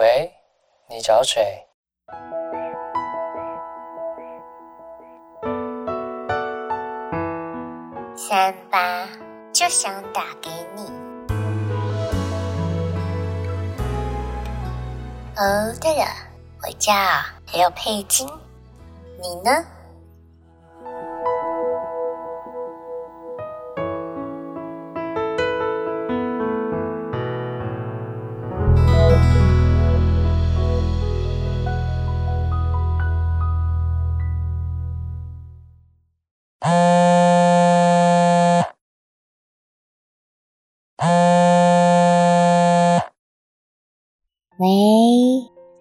[0.00, 0.32] 喂，
[0.88, 1.66] 你找谁？
[8.16, 9.06] 三八
[9.52, 10.84] 就想打给你。
[15.36, 16.06] 哦，对了，
[16.62, 16.94] 我叫
[17.52, 18.26] 刘佩金，
[19.20, 19.62] 你呢？
[44.60, 44.66] 喂，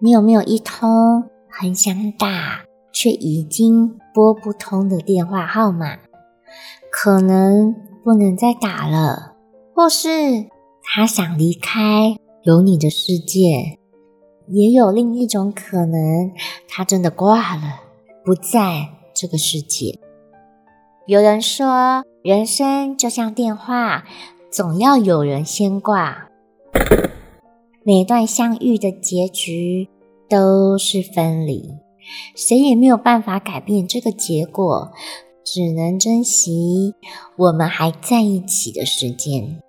[0.00, 2.60] 你有没有一通很想打
[2.92, 5.96] 却已经拨不通的电话号码？
[6.92, 9.36] 可能不能再打了，
[9.74, 10.08] 或是
[10.82, 13.78] 他想离开有你的世界，
[14.48, 16.30] 也有另一种可能，
[16.68, 17.80] 他真的挂了，
[18.22, 19.98] 不在这个世界。
[21.06, 24.04] 有人说，人生就像电话，
[24.50, 26.28] 总要有人先挂。
[27.88, 29.88] 每段相遇的结局
[30.28, 31.70] 都是分离，
[32.34, 34.90] 谁也没有办法改变这个结果，
[35.44, 36.96] 只能珍惜
[37.36, 39.62] 我们还在一起的时间。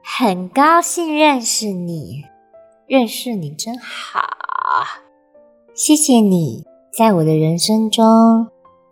[0.00, 2.22] 很高兴认识你，
[2.86, 4.20] 认识你真好，
[5.74, 6.62] 谢谢你
[6.96, 8.46] 在我的人生中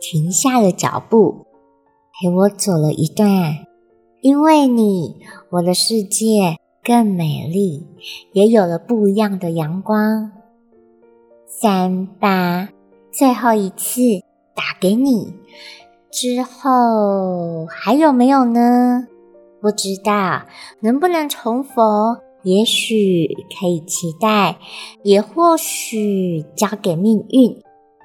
[0.00, 1.46] 停下了脚步，
[2.20, 3.64] 陪我走了一段。
[4.22, 6.56] 因为你，我的世界。
[6.84, 7.86] 更美丽，
[8.32, 10.30] 也有了不一样的阳光。
[11.46, 12.68] 三八，
[13.10, 14.00] 最后一次
[14.54, 15.32] 打给你
[16.10, 19.08] 之后，还有没有呢？
[19.62, 20.42] 不知道
[20.80, 24.58] 能不能重逢，也许可以期待，
[25.02, 27.62] 也或许交给命运。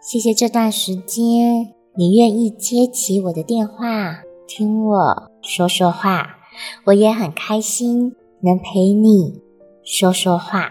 [0.00, 6.36] 谢谢这段时间，你愿意接起我的电话，听我说说话，
[6.84, 8.14] 我也很开心。
[8.42, 9.42] 能陪你
[9.84, 10.70] 说说话，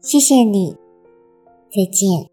[0.00, 0.76] 谢谢你，
[1.70, 2.30] 再见。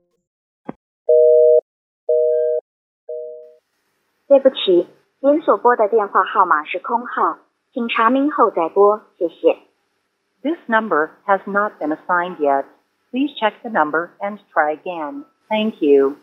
[4.27, 4.87] 对不起，
[5.19, 7.39] 您所拨的电话号码是空号，
[7.73, 9.57] 请查明后再拨，谢谢。
[10.41, 12.65] This number has not been assigned yet.
[13.11, 15.25] Please check the number and try again.
[15.47, 16.15] Thank you.